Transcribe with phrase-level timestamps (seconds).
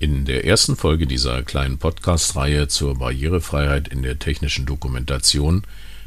[0.00, 5.62] In der ersten Folge dieser kleinen Podcast-Reihe zur Barrierefreiheit in der technischen Dokumentation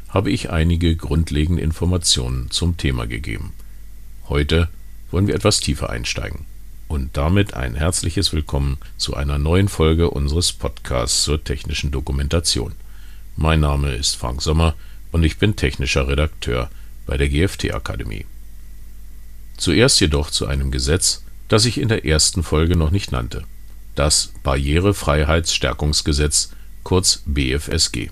[0.08, 3.52] habe ich einige grundlegende Informationen zum Thema gegeben.
[4.28, 4.68] Heute
[5.12, 6.44] wollen wir etwas tiefer einsteigen.
[6.88, 12.72] Und damit ein herzliches Willkommen zu einer neuen Folge unseres Podcasts zur technischen Dokumentation.
[13.36, 14.74] Mein Name ist Frank Sommer
[15.12, 16.68] und ich bin technischer Redakteur
[17.06, 18.26] bei der GFT Akademie.
[19.56, 23.44] Zuerst jedoch zu einem Gesetz, das ich in der ersten Folge noch nicht nannte
[23.94, 26.50] das Barrierefreiheitsstärkungsgesetz,
[26.82, 28.10] kurz BFSG.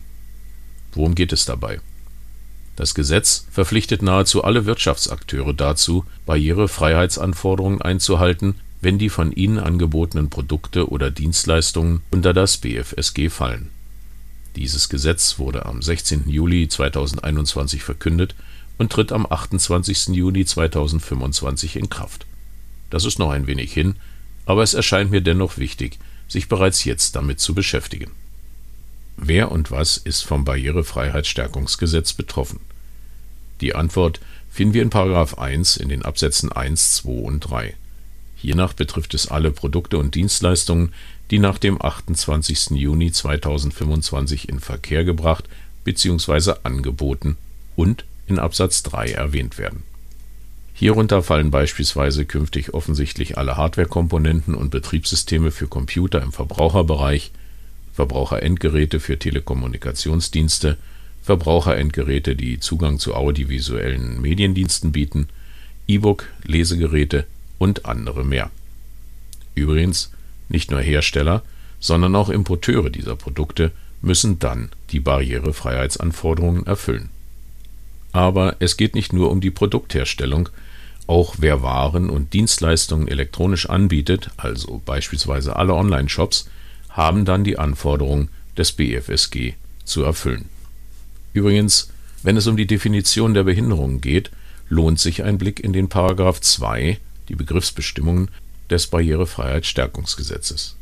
[0.94, 1.80] Worum geht es dabei?
[2.76, 10.88] Das Gesetz verpflichtet nahezu alle Wirtschaftsakteure dazu, Barrierefreiheitsanforderungen einzuhalten, wenn die von ihnen angebotenen Produkte
[10.88, 13.70] oder Dienstleistungen unter das BFSG fallen.
[14.56, 16.28] Dieses Gesetz wurde am 16.
[16.28, 18.34] Juli 2021 verkündet
[18.78, 20.08] und tritt am 28.
[20.08, 22.26] Juni 2025 in Kraft.
[22.90, 23.96] Das ist noch ein wenig hin,
[24.46, 28.10] aber es erscheint mir dennoch wichtig, sich bereits jetzt damit zu beschäftigen.
[29.16, 32.60] Wer und was ist vom Barrierefreiheitsstärkungsgesetz betroffen?
[33.60, 34.20] Die Antwort
[34.50, 37.74] finden wir in 1 in den Absätzen 1, 2 und 3.
[38.36, 40.92] Hiernach betrifft es alle Produkte und Dienstleistungen,
[41.30, 42.70] die nach dem 28.
[42.70, 45.48] Juni 2025 in Verkehr gebracht
[45.84, 46.54] bzw.
[46.64, 47.36] angeboten
[47.76, 49.84] und in Absatz 3 erwähnt werden
[50.74, 57.30] Hierunter fallen beispielsweise künftig offensichtlich alle Hardwarekomponenten und Betriebssysteme für Computer im Verbraucherbereich,
[57.92, 60.78] Verbraucherendgeräte für Telekommunikationsdienste,
[61.22, 65.28] Verbraucherendgeräte, die Zugang zu audiovisuellen Mediendiensten bieten,
[65.86, 67.26] E-Book, Lesegeräte
[67.58, 68.50] und andere mehr.
[69.54, 70.10] Übrigens,
[70.48, 71.42] nicht nur Hersteller,
[71.80, 77.10] sondern auch Importeure dieser Produkte müssen dann die Barrierefreiheitsanforderungen erfüllen
[78.12, 80.50] aber es geht nicht nur um die Produktherstellung,
[81.06, 86.48] auch wer Waren und Dienstleistungen elektronisch anbietet, also beispielsweise alle Online-Shops,
[86.90, 89.54] haben dann die Anforderungen des BFSG
[89.84, 90.46] zu erfüllen.
[91.32, 91.90] Übrigens,
[92.22, 94.30] wenn es um die Definition der Behinderungen geht,
[94.68, 96.98] lohnt sich ein Blick in den Paragraph 2,
[97.28, 98.28] die Begriffsbestimmungen
[98.70, 100.76] des Barrierefreiheitsstärkungsgesetzes.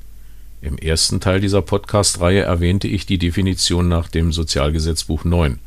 [0.61, 5.59] Im ersten Teil dieser Podcast-Reihe erwähnte ich die Definition nach dem Sozialgesetzbuch 9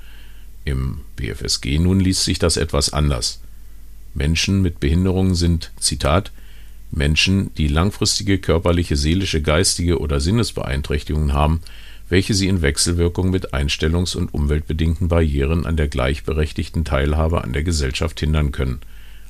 [0.65, 3.41] im BFSG nun liest sich das etwas anders.
[4.13, 6.31] Menschen mit Behinderungen sind, Zitat,
[6.91, 11.61] Menschen, die langfristige körperliche, seelische, geistige oder Sinnesbeeinträchtigungen haben,
[12.09, 17.63] welche sie in Wechselwirkung mit einstellungs- und umweltbedingten Barrieren an der gleichberechtigten Teilhabe an der
[17.63, 18.81] Gesellschaft hindern können.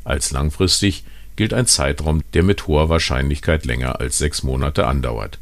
[0.03, 1.05] Als langfristig
[1.38, 5.39] gilt ein Zeitraum, der mit hoher Wahrscheinlichkeit länger als sechs Monate andauert.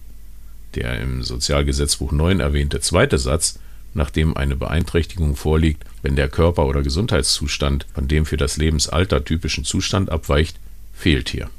[0.75, 3.59] Der im Sozialgesetzbuch 9 erwähnte zweite Satz
[3.93, 9.63] nachdem eine Beeinträchtigung vorliegt, wenn der Körper oder Gesundheitszustand von dem für das Lebensalter typischen
[9.63, 10.59] Zustand abweicht,
[10.93, 11.49] fehlt hier.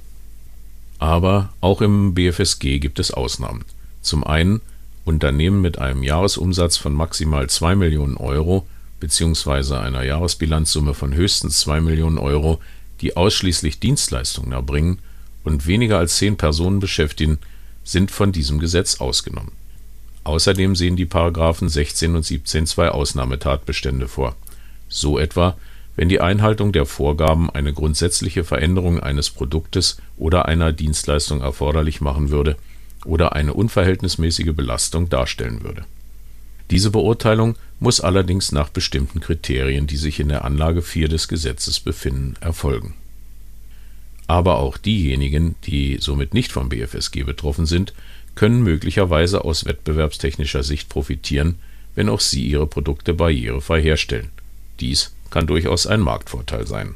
[0.99, 3.65] Aber auch im BFSG gibt es Ausnahmen.
[4.01, 4.61] Zum einen
[5.05, 8.67] Unternehmen mit einem Jahresumsatz von maximal 2 Millionen Euro
[9.01, 9.77] bzw.
[9.77, 12.61] einer Jahresbilanzsumme von höchstens 2 Millionen Euro,
[13.01, 15.01] die ausschließlich Dienstleistungen erbringen
[15.43, 17.39] und weniger als 10 Personen beschäftigen,
[17.83, 19.51] sind von diesem Gesetz ausgenommen
[20.25, 24.37] Außerdem sehen die Paragraphen 16 und 17 zwei Ausnahmetatbestände vor.
[24.89, 25.57] So etwa,
[25.97, 32.31] wenn die Einhaltung der Vorgaben eine grundsätzliche Veränderung eines Produktes oder einer Dienstleistung erforderlich machen
[32.31, 32.57] würde
[33.05, 35.85] oder eine unverhältnismäßige Belastung darstellen würde.
[36.71, 41.81] Diese Beurteilung muss allerdings nach bestimmten Kriterien, die sich in der Anlage 4 des Gesetzes
[41.81, 42.95] befinden, erfolgen.
[44.27, 47.93] Aber auch diejenigen, die somit nicht vom BFSG betroffen sind,
[48.35, 51.57] können möglicherweise aus wettbewerbstechnischer Sicht profitieren,
[51.95, 54.31] wenn auch sie ihre Produkte barrierefrei herstellen.
[54.81, 56.95] Dies kann durchaus ein Marktvorteil sein.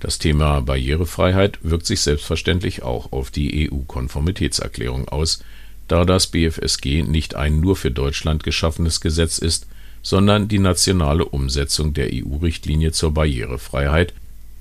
[0.00, 5.44] Das Thema Barrierefreiheit wirkt sich selbstverständlich auch auf die EU-Konformitätserklärung aus,
[5.88, 9.66] da das BFSG nicht ein nur für Deutschland geschaffenes Gesetz ist,
[10.02, 14.14] sondern die nationale Umsetzung der EU-Richtlinie zur Barrierefreiheit,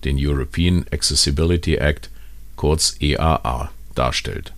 [0.03, 2.09] den European Accessibility Act,
[2.55, 4.53] kurz EAA, darstellt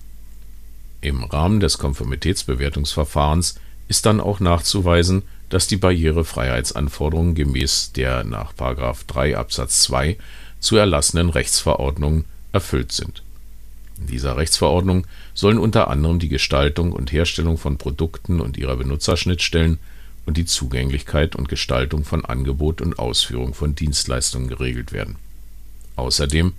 [1.02, 3.56] im Rahmen des Konformitätsbewertungsverfahrens
[3.88, 8.54] ist dann auch nachzuweisen, dass die Barrierefreiheitsanforderungen gemäß der nach§
[9.08, 10.18] 3 Absatz 2
[10.60, 13.24] zu erlassenen Rechtsverordnungen erfüllt sind.
[14.00, 19.80] In dieser Rechtsverordnung sollen unter anderem die Gestaltung und Herstellung von Produkten und ihrer Benutzerschnittstellen
[20.26, 25.18] und die Zugänglichkeit und Gestaltung von Angebot und Ausführung von Dienstleistungen geregelt werden.
[25.96, 26.54] Außerdem,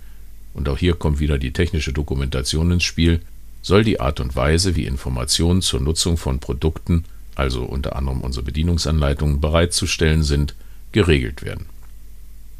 [0.53, 3.21] und auch hier kommt wieder die technische Dokumentation ins Spiel
[3.63, 8.45] soll die Art und Weise, wie Informationen zur Nutzung von Produkten, also unter anderem unsere
[8.45, 10.53] Bedienungsanleitungen, bereitzustellen sind,
[10.91, 11.65] geregelt werden.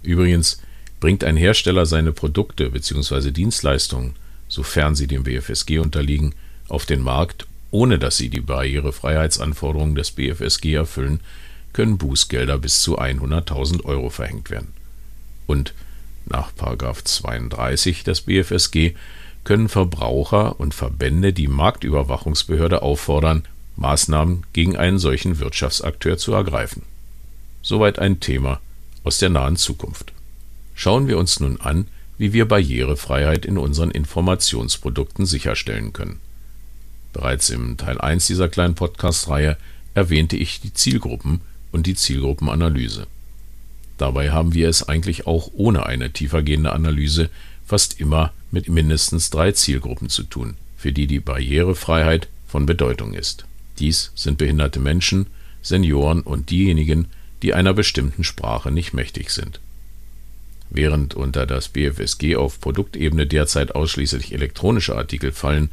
[0.01, 0.61] Übrigens
[0.99, 3.31] bringt ein Hersteller seine Produkte bzw.
[3.31, 4.15] Dienstleistungen,
[4.47, 6.33] sofern sie dem BFSG unterliegen,
[6.69, 11.19] auf den Markt, ohne dass sie die Barrierefreiheitsanforderungen des BFSG erfüllen,
[11.73, 14.71] können Bußgelder bis zu 100.000 Euro verhängt werden.
[15.47, 15.73] Und
[16.33, 18.95] nach 32 des BFSG
[19.44, 23.44] können Verbraucher und Verbände die Marktüberwachungsbehörde auffordern,
[23.75, 26.83] Maßnahmen gegen einen solchen Wirtschaftsakteur zu ergreifen.
[27.62, 28.59] Soweit ein Thema
[29.03, 30.13] aus der nahen Zukunft.
[30.75, 31.88] Schauen wir uns nun an,
[32.18, 36.19] wie wir Barrierefreiheit in unseren Informationsprodukten sicherstellen können.
[37.12, 39.57] Bereits im Teil 1 dieser kleinen Podcast-Reihe
[39.94, 41.41] erwähnte ich die Zielgruppen
[41.71, 43.07] und die Zielgruppenanalyse.
[43.98, 47.30] Dabei haben wir es eigentlich auch ohne eine tiefergehende Analyse
[47.66, 53.45] fast immer mit mindestens drei Zielgruppen zu tun, für die die Barrierefreiheit von Bedeutung ist.
[53.80, 55.28] Dies sind behinderte Menschen,
[55.62, 57.07] Senioren und diejenigen,
[57.42, 59.60] die einer bestimmten Sprache nicht mächtig sind.
[60.69, 65.69] Während unter das BFSG auf Produktebene derzeit ausschließlich elektronische Artikel fallen,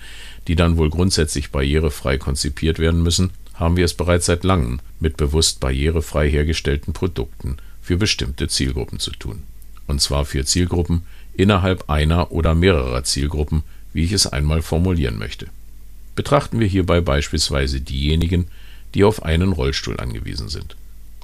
[0.46, 5.16] die dann wohl grundsätzlich barrierefrei konzipiert werden müssen, haben wir es bereits seit langem mit
[5.16, 9.42] bewusst barrierefrei hergestellten Produkten für bestimmte Zielgruppen zu tun.
[9.86, 11.02] Und zwar für Zielgruppen
[11.34, 13.62] innerhalb einer oder mehrerer Zielgruppen,
[13.92, 15.46] wie ich es einmal formulieren möchte.
[16.14, 18.48] Betrachten wir hierbei beispielsweise diejenigen,
[18.94, 20.76] die auf einen Rollstuhl angewiesen sind.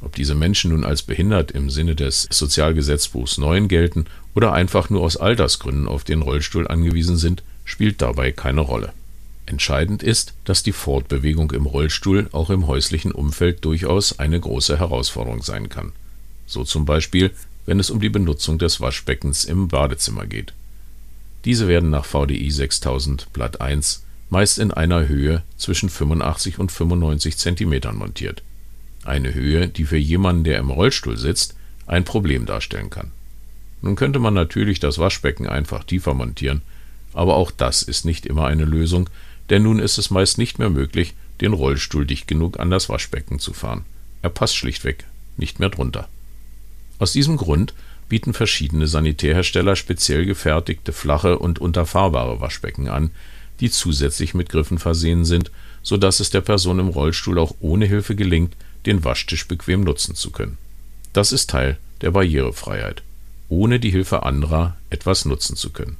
[0.02, 5.02] Ob diese Menschen nun als behindert im Sinne des Sozialgesetzbuchs 9 gelten oder einfach nur
[5.02, 8.92] aus Altersgründen auf den Rollstuhl angewiesen sind, spielt dabei keine Rolle.
[9.46, 15.42] Entscheidend ist, dass die Fortbewegung im Rollstuhl auch im häuslichen Umfeld durchaus eine große Herausforderung
[15.42, 15.92] sein kann.
[16.46, 17.32] So zum Beispiel,
[17.66, 20.52] wenn es um die Benutzung des Waschbeckens im Badezimmer geht.
[21.44, 27.36] Diese werden nach VDI 6000 Blatt 1 meist in einer Höhe zwischen 85 und 95
[27.36, 28.42] cm montiert.
[29.04, 31.54] Eine Höhe, die für jemanden, der im Rollstuhl sitzt,
[31.86, 33.12] ein Problem darstellen kann.
[33.82, 36.62] Nun könnte man natürlich das Waschbecken einfach tiefer montieren,
[37.12, 39.08] aber auch das ist nicht immer eine Lösung,
[39.48, 43.38] denn nun ist es meist nicht mehr möglich, den Rollstuhl dicht genug an das Waschbecken
[43.38, 43.84] zu fahren.
[44.22, 45.04] Er passt schlichtweg
[45.36, 46.08] nicht mehr drunter.
[46.98, 47.74] Aus diesem Grund
[48.08, 53.10] bieten verschiedene Sanitärhersteller speziell gefertigte flache und unterfahrbare Waschbecken an,
[53.60, 55.50] die zusätzlich mit Griffen versehen sind,
[55.82, 58.54] so dass es der Person im Rollstuhl auch ohne Hilfe gelingt,
[58.86, 60.58] den Waschtisch bequem nutzen zu können.
[61.12, 63.02] Das ist Teil der Barrierefreiheit,
[63.48, 65.96] ohne die Hilfe anderer etwas nutzen zu können.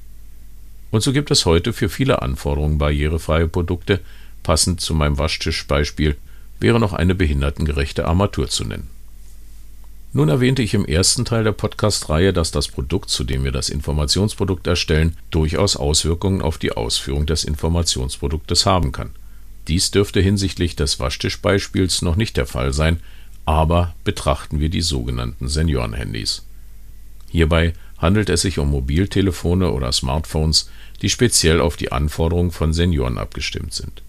[0.91, 4.01] Und so gibt es heute für viele Anforderungen barrierefreie Produkte,
[4.43, 6.17] passend zu meinem Waschtischbeispiel
[6.61, 8.89] wäre noch eine behindertengerechte Armatur zu nennen.
[10.17, 13.69] Nun erwähnte ich im ersten Teil der Podcast-Reihe, dass das Produkt, zu dem wir das
[13.69, 19.11] Informationsprodukt erstellen, durchaus Auswirkungen auf die Ausführung des Informationsproduktes haben kann.
[19.69, 23.01] Dies dürfte hinsichtlich des Waschtischbeispiels noch nicht der Fall sein,
[23.45, 26.47] aber betrachten wir die sogenannten Seniorenhandys.
[27.31, 30.71] Hierbei handelt es sich um Mobiltelefone oder Smartphones,
[31.03, 34.01] die speziell auf die Anforderungen von Senioren abgestimmt sind.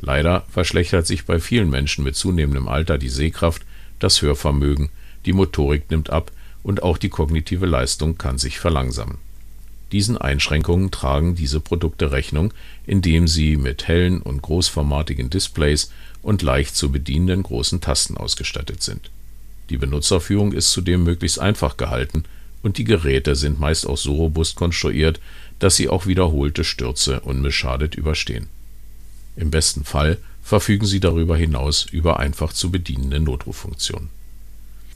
[0.00, 3.62] Leider verschlechtert sich bei vielen Menschen mit zunehmendem Alter die Sehkraft,
[3.98, 4.90] das Hörvermögen,
[5.26, 6.32] die Motorik nimmt ab
[6.62, 9.18] und auch die kognitive Leistung kann sich verlangsamen.
[9.92, 12.52] Diesen Einschränkungen tragen diese Produkte Rechnung,
[12.86, 15.90] indem sie mit hellen und großformatigen Displays
[16.22, 19.10] und leicht zu bedienenden großen Tasten ausgestattet sind.
[19.68, 22.24] Die Benutzerführung ist zudem möglichst einfach gehalten
[22.62, 25.20] und die Geräte sind meist auch so robust konstruiert,
[25.58, 28.48] dass sie auch wiederholte Stürze unbeschadet überstehen.
[29.36, 34.08] Im besten Fall verfügen sie darüber hinaus über einfach zu bedienende Notruffunktionen.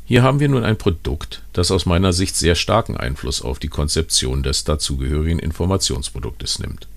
[0.06, 3.68] Hier haben wir nun ein Produkt, das aus meiner Sicht sehr starken Einfluss auf die
[3.68, 6.88] Konzeption des dazugehörigen Informationsproduktes nimmt.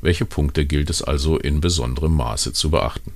[0.00, 3.12] Welche Punkte gilt es also in besonderem Maße zu beachten?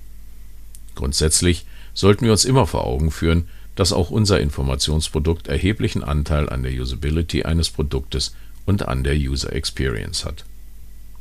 [0.94, 1.64] Grundsätzlich
[1.94, 6.72] sollten wir uns immer vor Augen führen, dass auch unser Informationsprodukt erheblichen Anteil an der
[6.72, 8.34] Usability eines Produktes
[8.66, 10.44] und an der User Experience hat.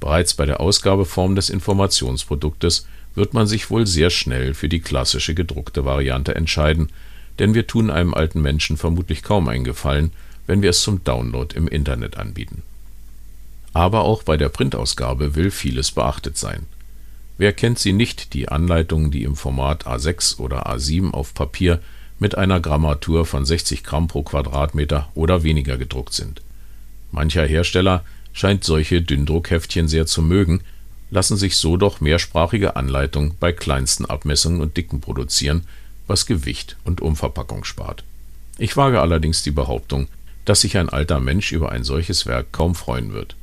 [0.02, 5.34] Bereits bei der Ausgabeform des Informationsproduktes wird man sich wohl sehr schnell für die klassische
[5.34, 6.90] gedruckte Variante entscheiden,
[7.40, 10.12] denn wir tun einem alten Menschen vermutlich kaum einen Gefallen,
[10.46, 12.64] wenn wir es zum Download im Internet anbieten.
[13.74, 16.68] Aber auch bei der Printausgabe will vieles beachtet sein.
[17.38, 21.82] Wer kennt sie nicht, die Anleitungen, die im Format A6 oder A7 auf Papier
[22.20, 26.42] mit einer Grammatur von 60 Gramm pro Quadratmeter oder weniger gedruckt sind.
[27.12, 30.62] Mancher Hersteller scheint solche Dünndruckheftchen sehr zu mögen,
[31.10, 35.66] lassen sich so doch mehrsprachige Anleitungen bei kleinsten Abmessungen und Dicken produzieren,
[36.08, 38.04] was Gewicht und Umverpackung spart.
[38.58, 40.08] Ich wage allerdings die Behauptung,
[40.46, 43.36] dass sich ein alter Mensch über ein solches Werk kaum freuen wird.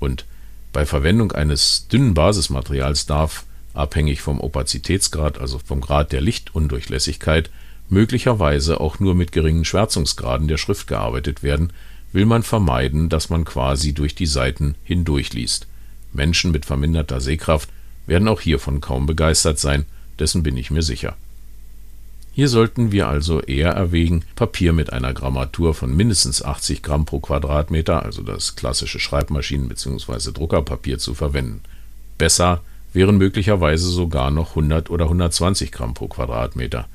[0.00, 0.24] Und
[0.72, 7.50] bei Verwendung eines dünnen Basismaterials darf, abhängig vom Opazitätsgrad, also vom Grad der Lichtundurchlässigkeit,
[7.88, 11.72] möglicherweise auch nur mit geringen Schwärzungsgraden der Schrift gearbeitet werden,
[12.12, 15.66] will man vermeiden, dass man quasi durch die Seiten hindurchliest.
[16.12, 17.68] Menschen mit verminderter Sehkraft
[18.06, 19.84] werden auch hiervon kaum begeistert sein,
[20.18, 21.16] dessen bin ich mir sicher.
[22.34, 27.20] Hier sollten wir also eher erwägen, Papier mit einer Grammatur von mindestens 80 Gramm pro
[27.20, 30.32] Quadratmeter, also das klassische Schreibmaschinen- bzw.
[30.32, 31.60] Druckerpapier, zu verwenden.
[32.18, 32.60] Besser
[32.92, 36.88] wären möglicherweise sogar noch 100 oder 120 Gramm pro Quadratmeter.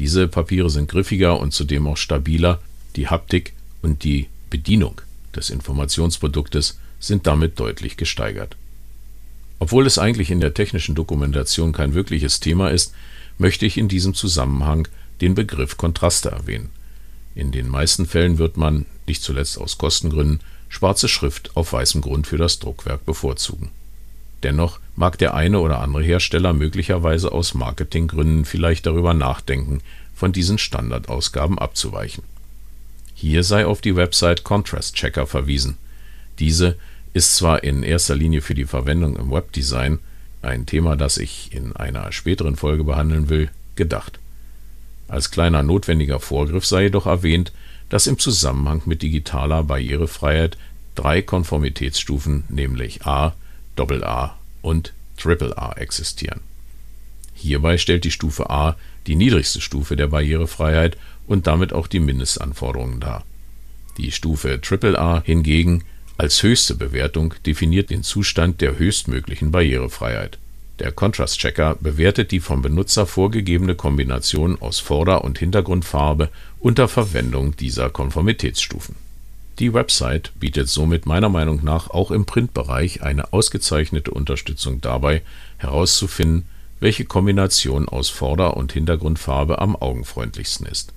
[0.00, 2.60] Diese Papiere sind griffiger und zudem auch stabiler,
[2.96, 5.00] die Haptik und die Bedienung
[5.36, 8.56] des Informationsproduktes sind damit deutlich gesteigert.
[9.60, 12.92] Obwohl es eigentlich in der technischen Dokumentation kein wirkliches Thema ist,
[13.40, 14.86] möchte ich in diesem Zusammenhang
[15.22, 16.68] den Begriff Kontraste erwähnen.
[17.34, 22.26] In den meisten Fällen wird man, nicht zuletzt aus Kostengründen, schwarze Schrift auf weißem Grund
[22.26, 23.70] für das Druckwerk bevorzugen.
[24.42, 29.80] Dennoch mag der eine oder andere Hersteller möglicherweise aus Marketinggründen vielleicht darüber nachdenken,
[30.14, 32.24] von diesen Standardausgaben abzuweichen.
[33.14, 35.78] Hier sei auf die Website Contrast Checker verwiesen.
[36.38, 36.76] Diese
[37.14, 39.98] ist zwar in erster Linie für die Verwendung im Webdesign
[40.42, 44.18] ein Thema, das ich in einer späteren Folge behandeln will, gedacht.
[45.08, 47.52] Als kleiner notwendiger Vorgriff sei jedoch erwähnt,
[47.88, 50.56] dass im Zusammenhang mit digitaler Barrierefreiheit
[50.94, 53.34] drei Konformitätsstufen, nämlich A,
[53.76, 54.92] AA und
[55.22, 56.40] AAA existieren.
[57.34, 63.00] Hierbei stellt die Stufe A die niedrigste Stufe der Barrierefreiheit und damit auch die Mindestanforderungen
[63.00, 63.24] dar.
[63.96, 65.84] Die Stufe AAA hingegen
[66.20, 70.36] als höchste Bewertung definiert den Zustand der höchstmöglichen Barrierefreiheit.
[70.78, 77.56] Der Contrast Checker bewertet die vom Benutzer vorgegebene Kombination aus Vorder und Hintergrundfarbe unter Verwendung
[77.56, 78.96] dieser Konformitätsstufen.
[79.60, 85.22] Die Website bietet somit meiner Meinung nach auch im Printbereich eine ausgezeichnete Unterstützung dabei,
[85.56, 86.44] herauszufinden,
[86.80, 90.92] welche Kombination aus Vorder und Hintergrundfarbe am augenfreundlichsten ist.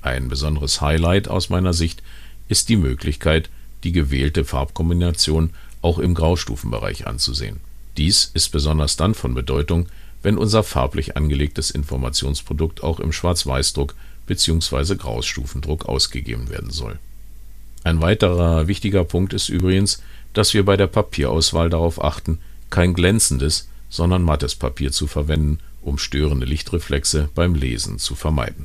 [0.00, 2.04] Ein besonderes Highlight aus meiner Sicht
[2.46, 3.50] ist die Möglichkeit
[3.84, 5.50] die gewählte Farbkombination
[5.82, 7.60] auch im Graustufenbereich anzusehen.
[7.96, 9.86] Dies ist besonders dann von Bedeutung,
[10.22, 13.94] wenn unser farblich angelegtes Informationsprodukt auch im Schwarz-Weiß-Druck
[14.26, 14.96] bzw.
[14.96, 16.98] Graustufendruck ausgegeben werden soll.
[17.84, 22.38] Ein weiterer wichtiger Punkt ist übrigens, dass wir bei der Papierauswahl darauf achten,
[22.70, 28.64] kein glänzendes, sondern mattes Papier zu verwenden, um störende Lichtreflexe beim Lesen zu vermeiden.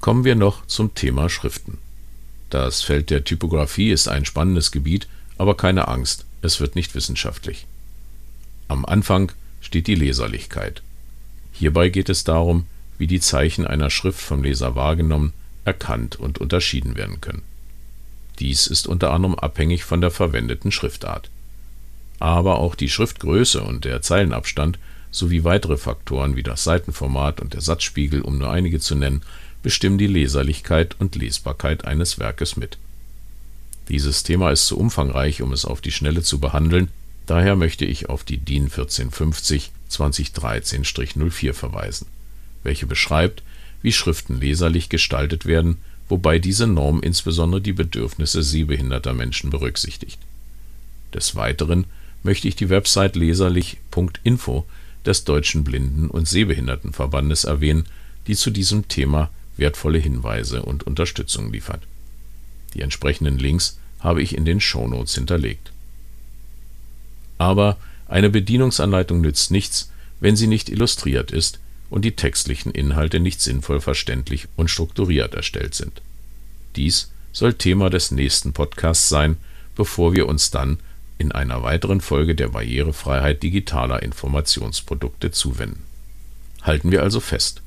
[0.00, 1.78] Kommen wir noch zum Thema Schriften.
[2.50, 7.66] Das Feld der Typografie ist ein spannendes Gebiet, aber keine Angst, es wird nicht wissenschaftlich.
[8.68, 10.82] Am Anfang steht die Leserlichkeit.
[11.52, 12.66] Hierbei geht es darum,
[12.98, 15.32] wie die Zeichen einer Schrift vom Leser wahrgenommen,
[15.64, 17.42] erkannt und unterschieden werden können.
[18.38, 21.30] Dies ist unter anderem abhängig von der verwendeten Schriftart.
[22.18, 24.78] Aber auch die Schriftgröße und der Zeilenabstand
[25.10, 29.22] sowie weitere Faktoren wie das Seitenformat und der Satzspiegel, um nur einige zu nennen,
[29.66, 32.78] bestimmen die Leserlichkeit und Lesbarkeit eines Werkes mit.
[33.88, 36.86] Dieses Thema ist zu umfangreich, um es auf die Schnelle zu behandeln,
[37.26, 42.06] daher möchte ich auf die DIN 1450 2013-04 verweisen,
[42.62, 43.42] welche beschreibt,
[43.82, 50.20] wie Schriften leserlich gestaltet werden, wobei diese Norm insbesondere die Bedürfnisse sehbehinderter Menschen berücksichtigt.
[51.12, 51.86] Des Weiteren
[52.22, 54.64] möchte ich die Website leserlich.info
[55.04, 57.86] des Deutschen Blinden- und Sehbehindertenverbandes erwähnen,
[58.28, 61.82] die zu diesem Thema wertvolle Hinweise und Unterstützung liefert.
[62.74, 65.72] Die entsprechenden Links habe ich in den Shownotes hinterlegt.
[67.38, 67.76] Aber
[68.08, 71.58] eine Bedienungsanleitung nützt nichts, wenn sie nicht illustriert ist
[71.90, 76.02] und die textlichen Inhalte nicht sinnvoll verständlich und strukturiert erstellt sind.
[76.76, 79.36] Dies soll Thema des nächsten Podcasts sein,
[79.74, 80.78] bevor wir uns dann
[81.18, 85.82] in einer weiteren Folge der Barrierefreiheit digitaler Informationsprodukte zuwenden.
[86.62, 87.62] Halten wir also fest.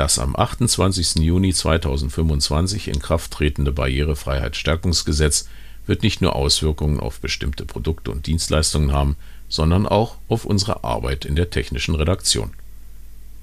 [0.00, 1.16] Das am 28.
[1.16, 5.46] Juni 2025 in Kraft tretende Barrierefreiheitsstärkungsgesetz
[5.86, 9.16] wird nicht nur Auswirkungen auf bestimmte Produkte und Dienstleistungen haben,
[9.50, 12.54] sondern auch auf unsere Arbeit in der technischen Redaktion.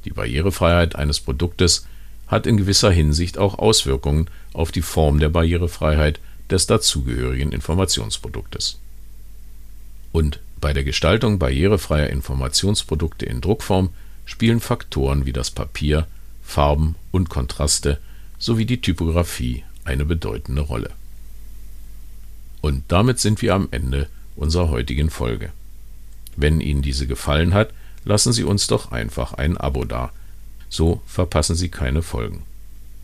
[0.04, 1.86] Die Barrierefreiheit eines Produktes
[2.26, 8.80] hat in gewisser Hinsicht auch Auswirkungen auf die Form der Barrierefreiheit des dazugehörigen Informationsproduktes.
[10.12, 13.92] Und bei der Gestaltung barrierefreier Informationsprodukte in Druckform
[14.26, 16.08] spielen Faktoren wie das Papier,
[16.48, 18.00] Farben und Kontraste
[18.40, 20.92] sowie die Typografie eine bedeutende Rolle.
[22.62, 25.52] Und damit sind wir am Ende unserer heutigen Folge.
[26.38, 27.74] Wenn Ihnen diese gefallen hat,
[28.06, 30.12] lassen Sie uns doch einfach ein Abo da.
[30.70, 32.44] So verpassen Sie keine Folgen.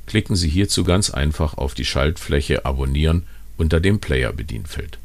[0.08, 3.24] Klicken Sie hierzu ganz einfach auf die Schaltfläche Abonnieren
[3.58, 4.98] unter dem Player-Bedienfeld.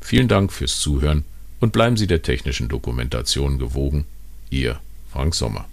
[0.00, 1.24] Vielen Dank fürs Zuhören
[1.60, 4.04] und bleiben Sie der technischen Dokumentation gewogen.
[4.50, 5.66] Ihr Frank Sommer.